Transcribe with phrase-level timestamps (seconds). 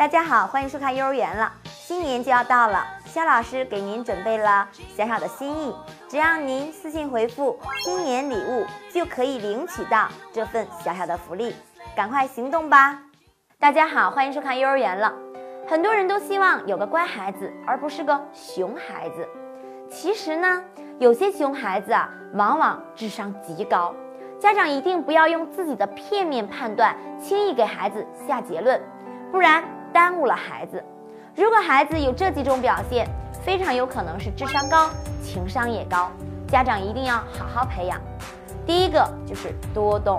[0.00, 1.52] 大家好，欢迎收看幼儿园了。
[1.66, 5.76] 新年就要到了，肖老师给您准备了小小的心意，
[6.08, 11.54] 只要您私信回复“新年礼物”，就可以领取到这份小小的福利，
[11.94, 12.98] 赶快行动吧！
[13.58, 15.12] 大家好，欢迎收看幼儿园了。
[15.68, 19.28] 很多人都希望有个乖孩子，而不是个熊孩子。
[19.90, 20.64] 其实呢，
[20.98, 23.94] 有些熊孩子啊，往往智商极高。
[24.38, 28.80] 家长一定不要用自己的片面判断，轻易给孩子下结论，
[29.30, 29.62] 不然
[30.00, 30.82] 耽误了孩子。
[31.36, 33.06] 如果孩子有这几种表现，
[33.44, 34.88] 非常有可能是智商高、
[35.22, 36.10] 情商也高，
[36.48, 38.00] 家长一定要好好培养。
[38.64, 40.18] 第一个就是多动，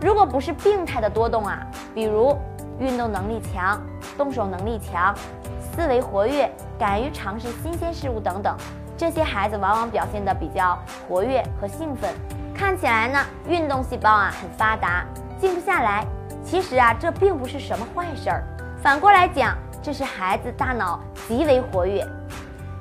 [0.00, 1.58] 如果不是病态的多动啊，
[1.94, 2.34] 比如
[2.78, 3.78] 运动能力强、
[4.16, 5.14] 动手能力强、
[5.60, 8.56] 思维活跃、敢于尝试新鲜事物等等，
[8.96, 12.10] 这些孩子往往表现的比较活跃和兴奋。
[12.54, 15.04] 看起来呢，运动细胞啊很发达，
[15.38, 16.02] 静不下来。
[16.42, 18.42] 其实啊，这并不是什么坏事儿。
[18.86, 22.06] 反过来讲，这是孩子大脑极为活跃，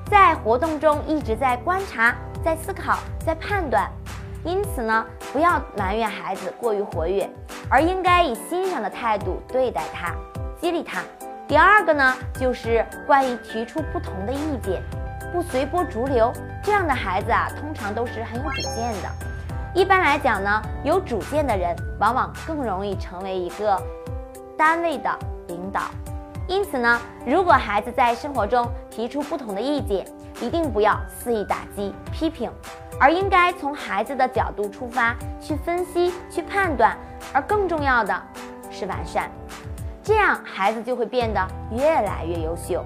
[0.06, 3.90] 在活动中一直在观察、在思考、在判断。
[4.44, 7.28] 因此呢，不要埋怨孩子过于活跃，
[7.72, 10.14] 而应该以欣赏的态度对待他，
[10.62, 11.02] 激励他。
[11.48, 14.84] 第二个呢，就是关于提出不同的意见，
[15.34, 16.32] 不随波逐流。
[16.62, 19.10] 这样的孩子啊，通常都是很有主见的。
[19.74, 23.82] 一般来讲呢，有主见的人往往更容易成为一个
[24.56, 25.10] 单位的
[25.76, 25.82] 导。
[26.48, 30.06] 因此呢，如果孩子在生活中提出不同的意见，
[30.40, 32.52] 一定不要肆意打击、批评，
[33.00, 36.96] 而应该从孩子的角度出发去分析、去判断，
[37.34, 38.22] 而更重要的
[38.70, 39.30] 是完善。
[40.04, 42.86] 这样孩子就会变得越来越优秀。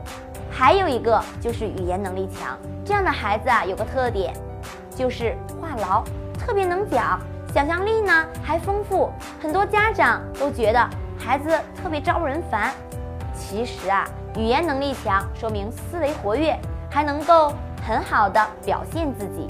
[0.49, 4.33] 还有一个就是语言能力强，这样的孩子啊，有个特点，
[4.95, 6.03] 就是话痨。
[6.39, 7.19] 特别能讲，
[7.53, 10.89] 想象力呢还丰富，很多家长都觉得
[11.29, 12.71] 孩子特别招人烦。
[13.35, 14.03] 其实啊，
[14.35, 17.53] 语言能力强说明思维活跃，还能够
[17.87, 19.47] 很好的表现自己，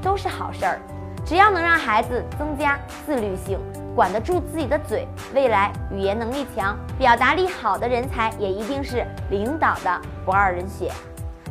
[0.00, 0.78] 都是好事儿。
[1.24, 3.58] 只要能让孩子增加自律性，
[3.96, 5.04] 管得住自己的嘴，
[5.34, 10.92] 未来语言能力强、表达力好的人才也一定是领导的不二人选。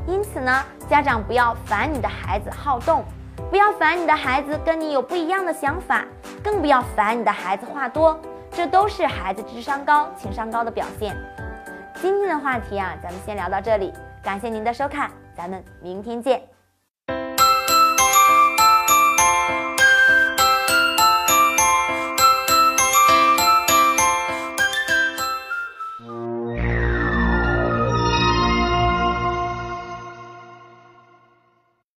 [0.08, 3.04] 因此呢，家长不要烦你的孩子好动。
[3.52, 6.06] 不要烦你的孩子跟你有不一样的想法，
[6.42, 8.18] 更不要烦你的孩子话多，
[8.56, 11.14] 这都是孩子智商高、情商高的表现。
[11.96, 13.92] 今天的话题啊，咱们先聊到这里，
[14.24, 16.42] 感谢您的收看，咱们明天见。